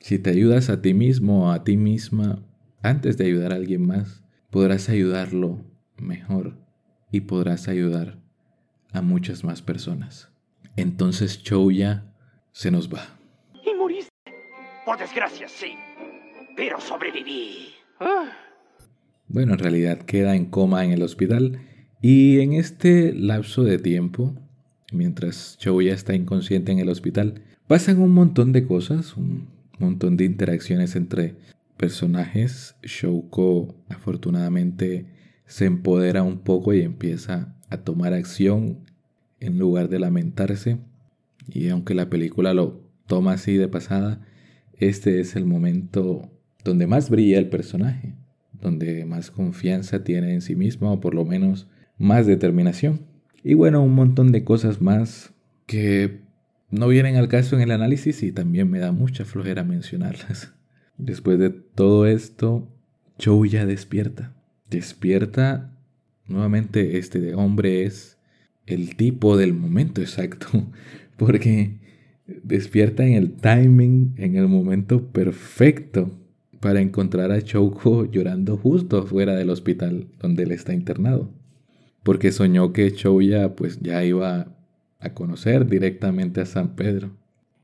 [0.00, 2.42] Si te ayudas a ti mismo o a ti misma
[2.82, 5.64] antes de ayudar a alguien más, podrás ayudarlo
[5.98, 6.56] mejor
[7.10, 8.18] y podrás ayudar
[8.92, 10.30] a muchas más personas.
[10.78, 12.04] Entonces Chouya
[12.52, 13.18] se nos va.
[13.66, 14.10] Y moriste.
[14.86, 15.72] Por desgracia, sí.
[16.56, 17.70] Pero sobreviví.
[17.98, 18.30] Ah.
[19.26, 21.60] Bueno, en realidad queda en coma en el hospital
[22.00, 24.36] y en este lapso de tiempo,
[24.92, 29.48] mientras Chouya está inconsciente en el hospital, pasan un montón de cosas, un
[29.80, 31.34] montón de interacciones entre
[31.76, 32.76] personajes.
[32.84, 35.06] Shouko afortunadamente
[35.44, 38.87] se empodera un poco y empieza a tomar acción
[39.40, 40.78] en lugar de lamentarse.
[41.48, 44.20] Y aunque la película lo toma así de pasada,
[44.74, 46.30] este es el momento
[46.64, 48.14] donde más brilla el personaje,
[48.60, 53.00] donde más confianza tiene en sí mismo o por lo menos más determinación.
[53.42, 55.32] Y bueno, un montón de cosas más
[55.66, 56.20] que
[56.70, 60.52] no vienen al caso en el análisis y también me da mucha flojera mencionarlas.
[60.98, 62.68] Después de todo esto,
[63.18, 64.34] ya despierta
[64.70, 65.72] despierta
[66.26, 68.17] nuevamente este hombre es
[68.68, 70.48] el tipo del momento exacto,
[71.16, 71.78] porque
[72.26, 76.10] despierta en el timing, en el momento perfecto
[76.60, 81.30] para encontrar a Choco llorando justo fuera del hospital donde él está internado.
[82.02, 84.48] Porque soñó que Chouya pues ya iba
[84.98, 87.16] a conocer directamente a San Pedro.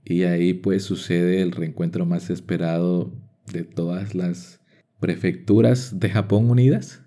[0.04, 3.12] Y ahí pues sucede el reencuentro más esperado
[3.52, 4.60] de todas las
[5.00, 7.04] prefecturas de Japón unidas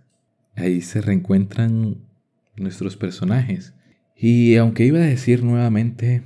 [0.58, 1.98] ahí se reencuentran
[2.58, 3.74] nuestros personajes.
[4.17, 6.23] Y aunque iba a decir nuevamente,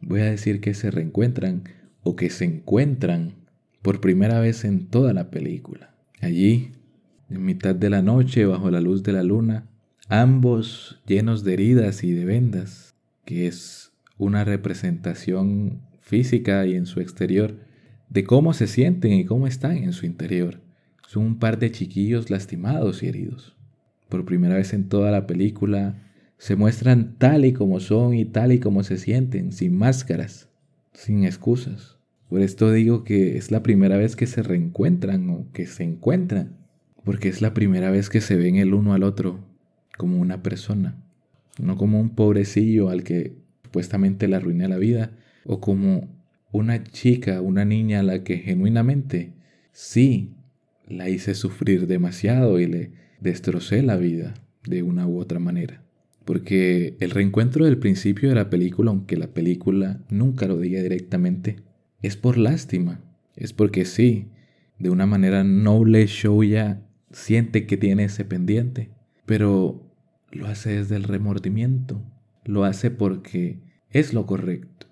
[0.00, 1.64] voy a decir que se reencuentran
[2.02, 3.34] o que se encuentran
[3.80, 5.94] por primera vez en toda la película.
[6.20, 6.72] Allí,
[7.30, 9.66] en mitad de la noche, bajo la luz de la luna,
[10.08, 17.00] ambos llenos de heridas y de vendas, que es una representación física y en su
[17.00, 17.56] exterior
[18.08, 20.60] de cómo se sienten y cómo están en su interior.
[21.08, 23.56] Son un par de chiquillos lastimados y heridos.
[24.08, 26.05] Por primera vez en toda la película
[26.38, 30.48] se muestran tal y como son y tal y como se sienten, sin máscaras,
[30.92, 31.98] sin excusas.
[32.28, 36.56] Por esto digo que es la primera vez que se reencuentran o que se encuentran,
[37.04, 39.40] porque es la primera vez que se ven el uno al otro
[39.96, 41.02] como una persona,
[41.58, 45.12] no como un pobrecillo al que supuestamente le arruiné la vida,
[45.44, 46.08] o como
[46.52, 49.32] una chica, una niña a la que genuinamente
[49.72, 50.34] sí
[50.86, 55.85] la hice sufrir demasiado y le destrocé la vida de una u otra manera.
[56.26, 61.56] Porque el reencuentro del principio de la película, aunque la película nunca lo diga directamente,
[62.02, 63.00] es por lástima.
[63.36, 64.26] Es porque sí,
[64.78, 68.90] de una manera noble ya siente que tiene ese pendiente,
[69.24, 69.82] pero
[70.32, 72.02] lo hace desde el remordimiento.
[72.44, 73.60] Lo hace porque
[73.90, 74.88] es lo correcto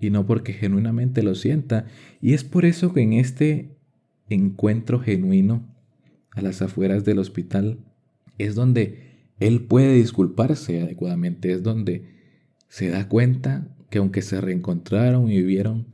[0.00, 1.86] y no porque genuinamente lo sienta.
[2.22, 3.68] Y es por eso que en este
[4.30, 5.62] encuentro genuino
[6.32, 7.78] a las afueras del hospital
[8.38, 12.04] es donde él puede disculparse adecuadamente, es donde
[12.68, 15.86] se da cuenta que aunque se reencontraron y vivieron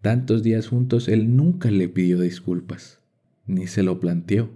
[0.00, 3.00] tantos días juntos, él nunca le pidió disculpas,
[3.46, 4.50] ni se lo planteó.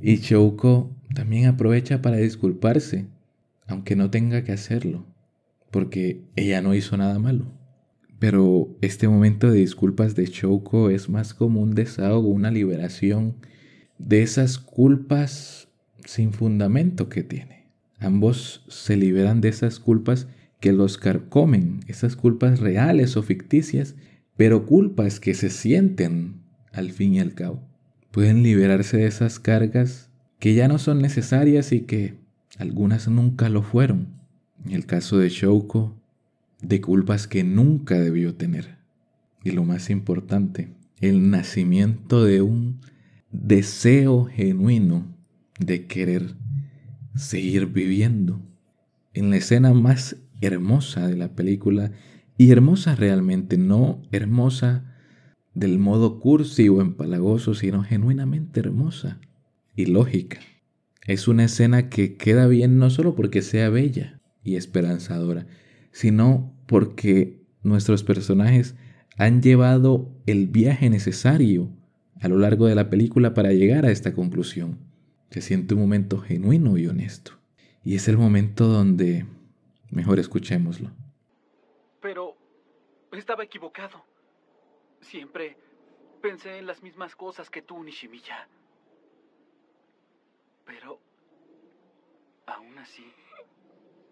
[0.00, 3.06] Y Shouko también aprovecha para disculparse,
[3.66, 5.06] aunque no tenga que hacerlo,
[5.70, 7.46] porque ella no hizo nada malo.
[8.18, 13.36] Pero este momento de disculpas de Shouko es más como un desahogo, una liberación
[13.98, 15.68] de esas culpas
[16.04, 17.53] sin fundamento que tiene.
[18.04, 20.26] Ambos se liberan de esas culpas
[20.60, 23.94] que los carcomen, esas culpas reales o ficticias,
[24.36, 27.66] pero culpas que se sienten al fin y al cabo.
[28.10, 32.18] Pueden liberarse de esas cargas que ya no son necesarias y que
[32.58, 34.08] algunas nunca lo fueron.
[34.64, 35.96] En el caso de Shouko,
[36.60, 38.76] de culpas que nunca debió tener.
[39.42, 40.68] Y lo más importante,
[41.00, 42.80] el nacimiento de un
[43.30, 45.06] deseo genuino
[45.58, 46.34] de querer
[47.14, 48.40] seguir viviendo.
[49.12, 51.92] En la escena más hermosa de la película,
[52.36, 54.84] y hermosa realmente, no hermosa
[55.54, 59.20] del modo cursi o empalagoso, sino genuinamente hermosa
[59.76, 60.40] y lógica.
[61.06, 65.46] Es una escena que queda bien no solo porque sea bella y esperanzadora,
[65.92, 68.74] sino porque nuestros personajes
[69.16, 71.70] han llevado el viaje necesario
[72.20, 74.78] a lo largo de la película para llegar a esta conclusión.
[75.30, 77.32] Se siente un momento genuino y honesto.
[77.82, 79.26] Y es el momento donde
[79.90, 80.90] mejor escuchémoslo.
[82.00, 82.36] Pero
[83.12, 84.04] estaba equivocado.
[85.00, 85.56] Siempre
[86.22, 88.48] pensé en las mismas cosas que tú, Nishimiya.
[90.64, 91.00] Pero
[92.46, 93.04] aún así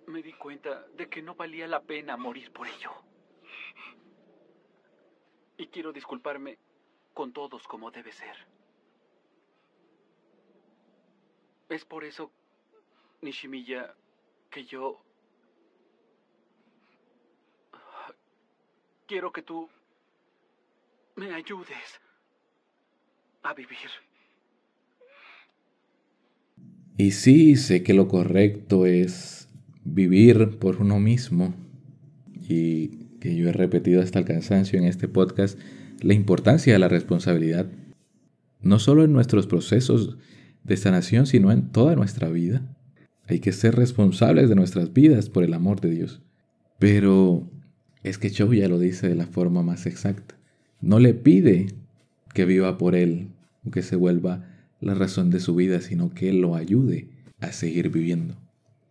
[0.07, 2.91] me di cuenta de que no valía la pena morir por ello.
[5.57, 6.59] Y quiero disculparme
[7.15, 8.37] con todos como debe ser.
[11.73, 12.31] Es por eso,
[13.23, 13.95] Nishimiya,
[14.51, 15.03] que yo...
[19.09, 19.71] Quiero que tú
[21.17, 22.01] me ayudes
[23.43, 23.79] a vivir.
[26.99, 29.49] Y sí, sé que lo correcto es
[29.83, 31.55] vivir por uno mismo
[32.35, 35.59] y que yo he repetido hasta el cansancio en este podcast
[36.03, 37.67] la importancia de la responsabilidad,
[38.61, 40.19] no solo en nuestros procesos
[40.65, 42.63] de sanación, sino en toda nuestra vida.
[43.29, 46.21] Hay que ser responsables de nuestras vidas por el amor de Dios.
[46.79, 47.49] Pero
[48.03, 50.37] es que Chow ya lo dice de la forma más exacta.
[50.81, 51.69] No le pide
[52.35, 53.29] que viva por él
[53.65, 54.49] o que se vuelva
[54.81, 57.09] la razón de su vida, sino que lo ayude
[57.41, 58.37] a seguir viviendo.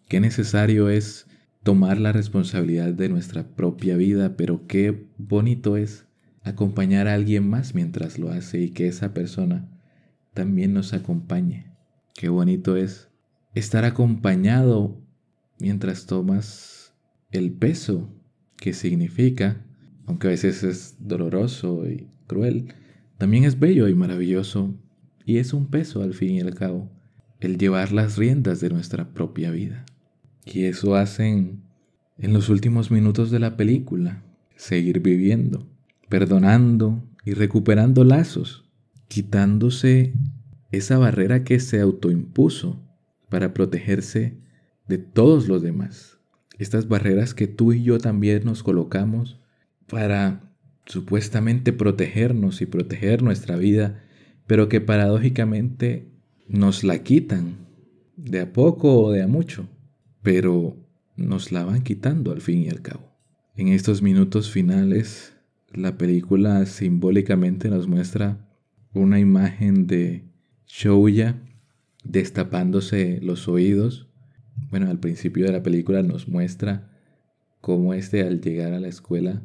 [0.07, 1.27] Qué necesario es
[1.63, 6.05] tomar la responsabilidad de nuestra propia vida, pero qué bonito es
[6.43, 9.67] acompañar a alguien más mientras lo hace y que esa persona
[10.33, 11.71] también nos acompañe.
[12.13, 13.09] Qué bonito es
[13.53, 15.01] estar acompañado
[15.59, 16.93] mientras tomas
[17.31, 18.09] el peso
[18.57, 19.65] que significa,
[20.05, 22.73] aunque a veces es doloroso y cruel,
[23.17, 24.73] también es bello y maravilloso
[25.25, 26.89] y es un peso al fin y al cabo
[27.39, 29.85] el llevar las riendas de nuestra propia vida.
[30.45, 31.63] Y eso hacen
[32.17, 34.23] en los últimos minutos de la película,
[34.55, 35.67] seguir viviendo,
[36.07, 38.70] perdonando y recuperando lazos,
[39.11, 40.13] quitándose
[40.71, 42.81] esa barrera que se autoimpuso
[43.27, 44.37] para protegerse
[44.87, 46.17] de todos los demás.
[46.59, 49.37] Estas barreras que tú y yo también nos colocamos
[49.89, 54.01] para supuestamente protegernos y proteger nuestra vida,
[54.47, 56.07] pero que paradójicamente
[56.47, 57.67] nos la quitan
[58.15, 59.67] de a poco o de a mucho,
[60.21, 60.77] pero
[61.17, 63.11] nos la van quitando al fin y al cabo.
[63.57, 65.33] En estos minutos finales
[65.73, 68.47] la película simbólicamente nos muestra
[68.93, 70.25] una imagen de
[70.67, 71.41] Shouya
[72.03, 74.09] destapándose los oídos.
[74.69, 76.89] Bueno, al principio de la película nos muestra
[77.61, 79.41] cómo este al llegar a la escuela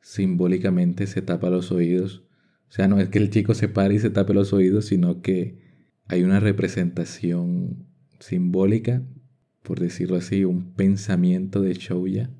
[0.00, 2.22] simbólicamente se tapa los oídos.
[2.68, 5.22] O sea, no es que el chico se pare y se tape los oídos, sino
[5.22, 5.58] que
[6.06, 7.86] hay una representación
[8.20, 9.02] simbólica,
[9.62, 12.30] por decirlo así, un pensamiento de Shouya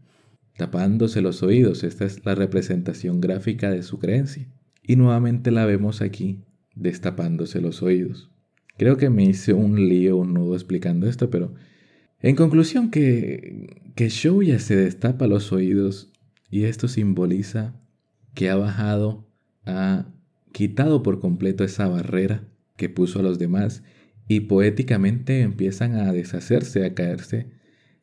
[0.56, 1.84] tapándose los oídos.
[1.84, 4.48] Esta es la representación gráfica de su creencia.
[4.86, 6.44] Y nuevamente la vemos aquí,
[6.76, 8.30] destapándose los oídos.
[8.78, 11.54] Creo que me hice un lío, un nudo explicando esto, pero
[12.20, 16.12] en conclusión que, que Shouya se destapa los oídos
[16.50, 17.74] y esto simboliza
[18.34, 19.26] que ha bajado,
[19.64, 20.06] ha
[20.52, 23.82] quitado por completo esa barrera que puso a los demás
[24.28, 27.50] y poéticamente empiezan a deshacerse, a caerse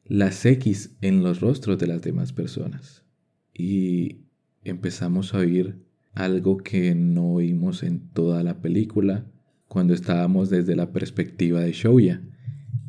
[0.04, 3.04] las X en los rostros de las demás personas.
[3.54, 4.26] Y
[4.64, 5.84] empezamos a oír
[6.14, 9.26] algo que no oímos en toda la película
[9.68, 12.22] cuando estábamos desde la perspectiva de Shouya,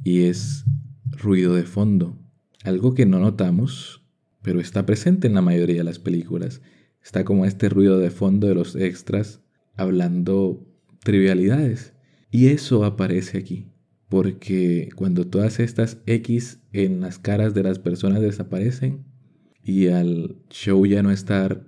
[0.03, 0.64] y es
[1.11, 2.18] ruido de fondo,
[2.62, 4.03] algo que no notamos,
[4.43, 6.61] pero está presente en la mayoría de las películas.
[7.03, 9.41] Está como este ruido de fondo de los extras
[9.77, 10.66] hablando
[11.03, 11.95] trivialidades.
[12.31, 13.68] Y eso aparece aquí,
[14.09, 19.05] porque cuando todas estas X en las caras de las personas desaparecen
[19.62, 21.66] y al show ya no estar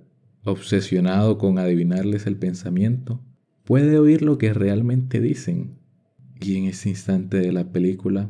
[0.51, 3.21] obsesionado con adivinarles el pensamiento,
[3.63, 5.77] puede oír lo que realmente dicen.
[6.39, 8.29] Y en ese instante de la película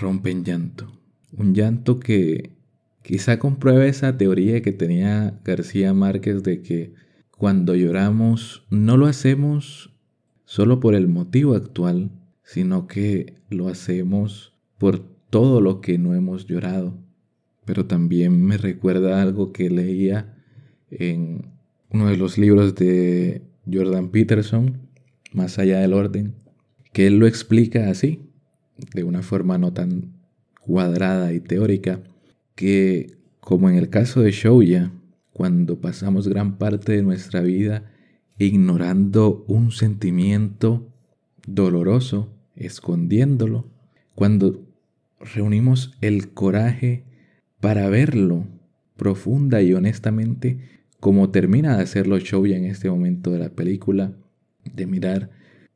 [0.00, 0.92] rompen llanto.
[1.32, 2.56] Un llanto que
[3.02, 6.94] quizá compruebe esa teoría que tenía García Márquez de que
[7.30, 9.92] cuando lloramos no lo hacemos
[10.44, 12.10] solo por el motivo actual,
[12.42, 15.00] sino que lo hacemos por
[15.30, 16.96] todo lo que no hemos llorado.
[17.64, 20.36] Pero también me recuerda algo que leía
[20.90, 21.55] en
[21.90, 24.78] uno de los libros de Jordan Peterson,
[25.32, 26.34] Más allá del orden,
[26.92, 28.22] que él lo explica así,
[28.94, 30.14] de una forma no tan
[30.60, 32.00] cuadrada y teórica,
[32.54, 34.92] que como en el caso de Shouya,
[35.32, 37.84] cuando pasamos gran parte de nuestra vida
[38.38, 40.88] ignorando un sentimiento
[41.46, 43.70] doloroso, escondiéndolo,
[44.14, 44.66] cuando
[45.20, 47.04] reunimos el coraje
[47.60, 48.46] para verlo
[48.96, 50.58] profunda y honestamente,
[51.06, 54.16] como termina de hacerlo Shouya en este momento de la película,
[54.64, 55.30] de mirar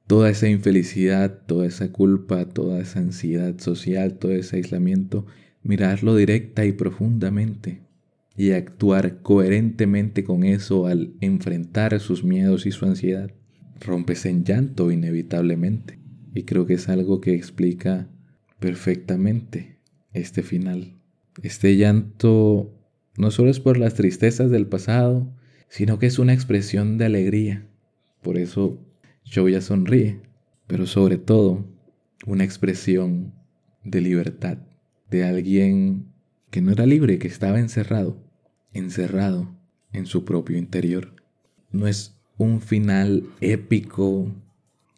[0.09, 5.27] toda esa infelicidad, toda esa culpa, toda esa ansiedad social, todo ese aislamiento,
[5.63, 7.81] mirarlo directa y profundamente
[8.37, 13.31] y actuar coherentemente con eso al enfrentar sus miedos y su ansiedad,
[13.79, 16.01] rompes en llanto inevitablemente.
[16.35, 18.09] Y creo que es algo que explica
[18.59, 19.79] perfectamente
[20.13, 20.99] este final.
[21.41, 22.80] Este llanto
[23.21, 25.31] no solo es por las tristezas del pasado,
[25.69, 27.67] sino que es una expresión de alegría.
[28.23, 28.79] Por eso
[29.25, 30.23] ya sonríe,
[30.67, 31.67] pero sobre todo
[32.27, 33.35] una expresión
[33.85, 34.57] de libertad,
[35.11, 36.07] de alguien
[36.51, 38.17] que no era libre, que estaba encerrado,
[38.73, 39.55] encerrado
[39.93, 41.15] en su propio interior.
[41.73, 44.35] No es un final épico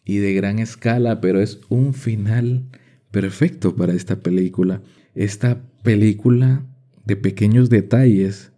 [0.04, 2.68] y de gran escala, pero es un final
[3.10, 4.80] perfecto para esta película.
[5.16, 6.64] Esta película
[7.04, 8.52] de pequeños detalles,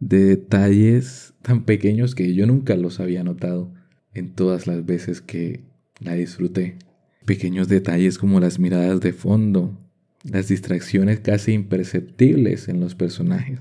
[0.00, 3.72] de detalles tan pequeños que yo nunca los había notado
[4.12, 5.64] en todas las veces que
[6.00, 6.76] la disfruté.
[7.24, 9.78] Pequeños detalles como las miradas de fondo,
[10.22, 13.60] las distracciones casi imperceptibles en los personajes,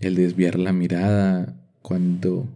[0.00, 2.48] el desviar la mirada cuando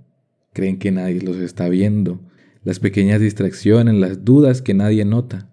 [0.53, 2.21] creen que nadie los está viendo,
[2.65, 5.51] las pequeñas distracciones, las dudas que nadie nota,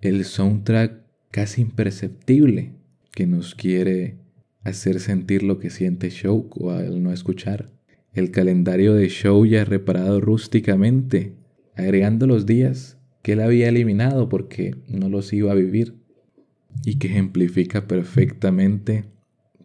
[0.00, 2.72] el soundtrack casi imperceptible
[3.12, 4.21] que nos quiere
[4.62, 7.70] hacer sentir lo que siente Shouko al no escuchar,
[8.12, 11.34] el calendario de Show ya reparado rústicamente,
[11.74, 15.94] agregando los días que él había eliminado porque no los iba a vivir
[16.84, 19.04] y que ejemplifica perfectamente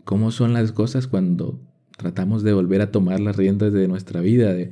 [0.04, 1.60] cómo son las cosas cuando
[1.98, 4.72] tratamos de volver a tomar las riendas de nuestra vida, de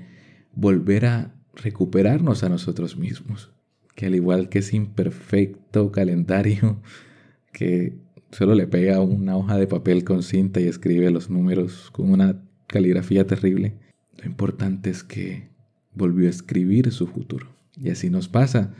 [0.53, 3.51] volver a recuperarnos a nosotros mismos.
[3.95, 6.81] Que al igual que ese imperfecto calendario
[7.51, 7.97] que
[8.35, 12.37] solo le pega una hoja de papel con cinta y escribe los números con una
[12.67, 13.75] caligrafía terrible,
[14.17, 15.47] lo importante es que
[15.93, 17.47] volvió a escribir su futuro.
[17.81, 18.73] Y así nos pasa,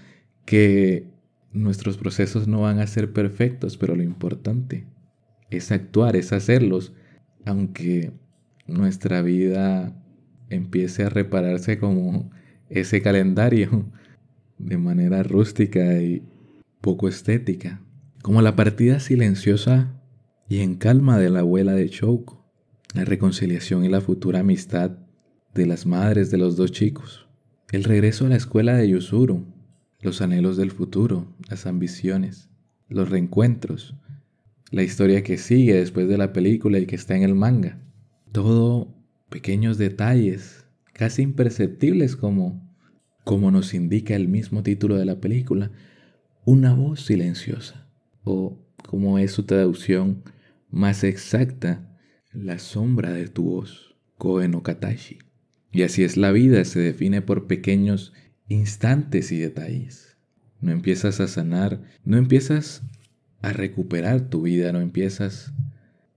[0.43, 1.08] que
[1.53, 4.84] nuestros procesos no van a ser perfectos, pero lo importante
[5.49, 6.91] es actuar, es hacerlos,
[7.45, 8.12] aunque
[8.68, 9.95] nuestra vida
[10.49, 12.30] empiece a repararse como
[12.70, 13.86] ese calendario
[14.58, 16.24] de manera rústica y
[16.82, 17.80] poco estética,
[18.26, 20.01] como la partida silenciosa
[20.49, 22.43] y en calma de la abuela de Choco,
[22.95, 24.97] la reconciliación y la futura amistad
[25.53, 27.28] de las madres de los dos chicos,
[27.71, 29.45] el regreso a la escuela de Yusuru,
[30.01, 32.49] los anhelos del futuro, las ambiciones,
[32.89, 33.95] los reencuentros,
[34.71, 37.80] la historia que sigue después de la película y que está en el manga.
[38.32, 38.91] Todo
[39.30, 42.76] pequeños detalles, casi imperceptibles como,
[43.23, 45.69] como nos indica el mismo título de la película,
[46.43, 47.85] una voz silenciosa,
[48.26, 48.59] o
[48.89, 50.23] como es su traducción
[50.69, 51.97] más exacta,
[52.34, 55.19] la sombra de tu voz, Koe no Katashi.
[55.71, 58.13] Y así es la vida, se define por pequeños
[58.47, 60.17] instantes y detalles.
[60.59, 62.84] No empiezas a sanar, no empiezas
[63.41, 65.53] a recuperar tu vida, no empiezas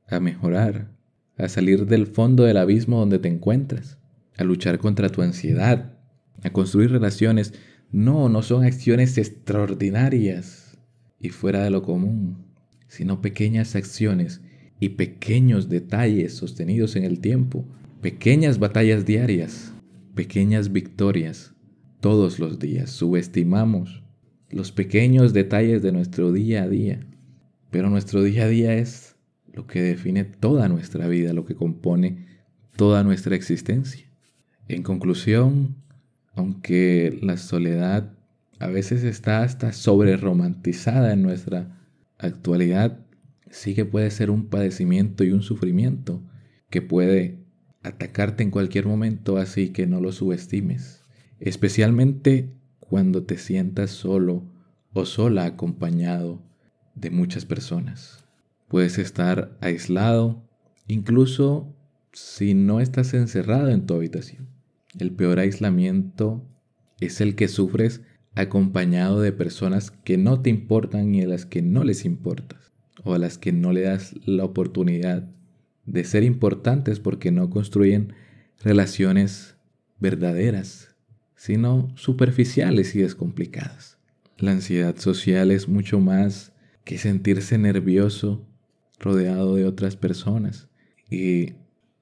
[0.09, 0.97] a mejorar,
[1.37, 3.99] a salir del fondo del abismo donde te encuentras,
[4.37, 5.99] a luchar contra tu ansiedad,
[6.43, 7.53] a construir relaciones.
[7.91, 10.68] No, no son acciones extraordinarias
[11.21, 12.45] y fuera de lo común,
[12.87, 14.41] sino pequeñas acciones
[14.81, 17.65] y pequeños detalles sostenidos en el tiempo,
[18.01, 19.73] pequeñas batallas diarias,
[20.15, 21.55] pequeñas victorias
[22.01, 22.91] todos los días.
[22.91, 24.03] Subestimamos
[24.51, 27.07] los pequeños detalles de nuestro día a día,
[27.71, 29.17] pero nuestro día a día es
[29.53, 32.27] lo que define toda nuestra vida, lo que compone
[32.77, 34.07] toda nuestra existencia.
[34.69, 35.77] En conclusión,
[36.35, 38.18] aunque la soledad
[38.59, 41.79] a veces está hasta sobre romantizada en nuestra
[42.19, 42.99] actualidad,
[43.51, 46.23] sí que puede ser un padecimiento y un sufrimiento
[46.71, 47.39] que puede
[47.83, 51.05] atacarte en cualquier momento, así que no lo subestimes,
[51.39, 52.51] especialmente
[52.81, 54.45] cuando te sientas solo
[54.93, 56.43] o sola acompañado
[56.95, 58.25] de muchas personas.
[58.67, 60.43] Puedes estar aislado,
[60.89, 61.75] incluso
[62.13, 64.49] si no estás encerrado en tu habitación.
[64.99, 66.45] El peor aislamiento
[67.01, 68.03] es el que sufres
[68.35, 72.73] acompañado de personas que no te importan y a las que no les importas,
[73.05, 75.29] o a las que no le das la oportunidad
[75.87, 78.13] de ser importantes porque no construyen
[78.63, 79.57] relaciones
[79.99, 80.95] verdaderas,
[81.35, 83.99] sino superficiales y descomplicadas.
[84.37, 86.53] La ansiedad social es mucho más
[86.85, 88.47] que sentirse nervioso
[89.01, 90.69] rodeado de otras personas.
[91.11, 91.55] Y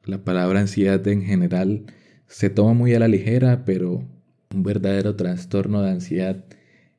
[0.05, 1.87] la palabra ansiedad en general
[2.27, 4.05] se toma muy a la ligera, pero
[4.55, 6.45] un verdadero trastorno de ansiedad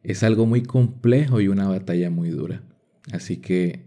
[0.04, 2.64] es algo muy complejo y una batalla muy dura.
[3.12, 3.86] Así que,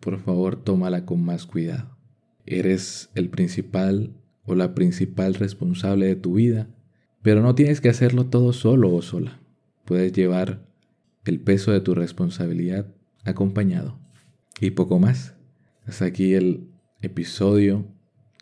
[0.00, 1.96] por favor, tómala con más cuidado.
[2.46, 6.68] Eres el principal o la principal responsable de tu vida,
[7.22, 9.40] pero no tienes que hacerlo todo solo o sola.
[9.84, 10.66] Puedes llevar
[11.24, 12.86] el peso de tu responsabilidad
[13.24, 13.98] acompañado.
[14.60, 15.34] Y poco más.
[15.86, 16.68] Hasta aquí el
[17.02, 17.86] episodio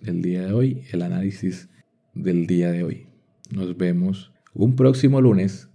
[0.02, 1.68] del día de hoy, el análisis
[2.14, 3.06] del día de hoy.
[3.50, 5.68] Nos vemos un próximo lunes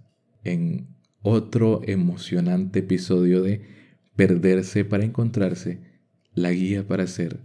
[0.44, 0.86] en
[1.22, 3.62] otro emocionante episodio de
[4.14, 5.80] Perderse para encontrarse,
[6.34, 7.40] la guía para hacer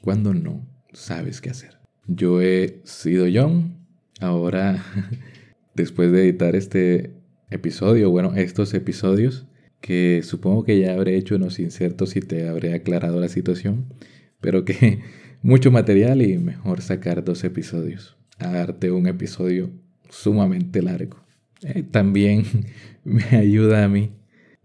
[0.00, 1.78] cuando no sabes qué hacer.
[2.06, 3.86] Yo he sido John.
[4.18, 4.82] Ahora,
[5.76, 7.12] después de editar este
[7.50, 9.46] episodio, bueno, estos episodios,
[9.82, 13.92] que supongo que ya habré hecho unos insertos y te habré aclarado la situación,
[14.40, 15.02] pero que
[15.42, 19.70] mucho material y mejor sacar dos episodios a darte un episodio
[20.08, 21.18] sumamente largo.
[21.62, 22.44] Eh, también
[23.04, 24.12] me ayuda a mí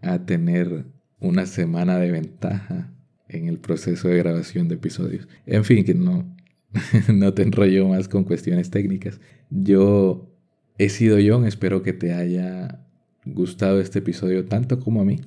[0.00, 0.86] a tener
[1.20, 2.92] una semana de ventaja
[3.28, 5.28] en el proceso de grabación de episodios.
[5.46, 6.36] En fin, que no,
[7.12, 9.20] no te enrollo más con cuestiones técnicas.
[9.50, 10.30] Yo
[10.78, 12.84] he sido John, espero que te haya
[13.24, 15.20] gustado este episodio tanto como a mí.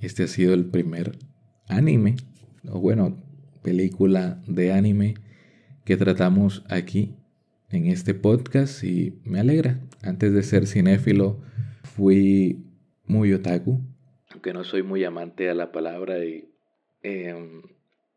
[0.00, 1.18] Este ha sido el primer
[1.68, 2.16] anime,
[2.68, 3.22] o bueno,
[3.62, 5.14] película de anime
[5.84, 7.14] que tratamos aquí
[7.72, 9.80] en este podcast y me alegra.
[10.02, 11.40] Antes de ser cinéfilo
[11.82, 12.64] fui
[13.06, 13.80] muy otaku,
[14.30, 16.48] aunque no soy muy amante a la palabra y,
[17.02, 17.62] em,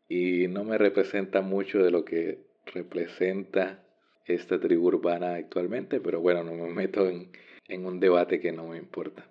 [0.08, 2.38] y no me representa mucho de lo que
[2.72, 3.84] representa
[4.26, 7.30] esta tribu urbana actualmente, pero bueno, no me meto en,
[7.68, 9.26] en un debate que no me importa.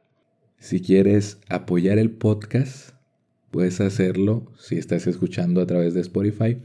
[0.57, 2.95] Si quieres apoyar el podcast,
[3.49, 6.57] puedes hacerlo si estás escuchando a través de Spotify,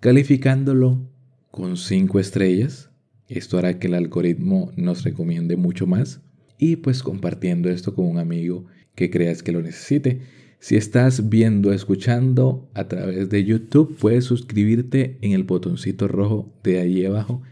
[0.00, 1.08] calificándolo
[1.50, 2.89] con 5 estrellas
[3.38, 6.20] esto hará que el algoritmo nos recomiende mucho más
[6.58, 10.20] y pues compartiendo esto con un amigo que creas que lo necesite.
[10.58, 16.80] Si estás viendo, escuchando a través de YouTube, puedes suscribirte en el botoncito rojo de
[16.80, 17.42] ahí abajo.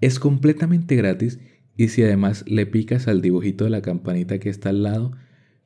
[0.00, 1.38] Es completamente gratis
[1.76, 5.12] y si además le picas al dibujito de la campanita que está al lado,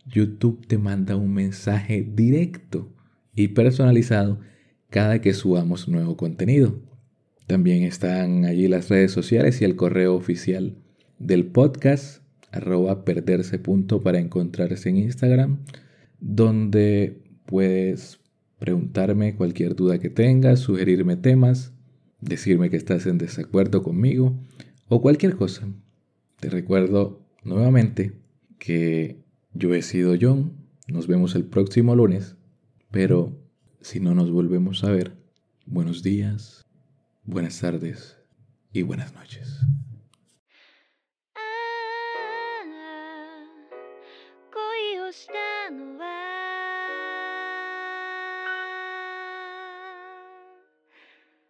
[0.06, 2.92] YouTube te manda un mensaje directo
[3.34, 4.38] y personalizado
[4.90, 6.91] cada que subamos nuevo contenido.
[7.52, 10.74] También están allí las redes sociales y el correo oficial
[11.18, 15.58] del podcast, arroba perderse punto para encontrarse en Instagram,
[16.18, 18.20] donde puedes
[18.58, 21.74] preguntarme cualquier duda que tengas, sugerirme temas,
[22.22, 24.34] decirme que estás en desacuerdo conmigo
[24.88, 25.68] o cualquier cosa.
[26.40, 28.12] Te recuerdo nuevamente
[28.58, 29.18] que
[29.52, 30.54] yo he sido John,
[30.88, 32.34] nos vemos el próximo lunes,
[32.90, 33.36] pero
[33.82, 35.12] si no nos volvemos a ver,
[35.66, 36.61] buenos días,
[37.32, 38.18] buenas tardes
[38.72, 39.60] y buenas noches.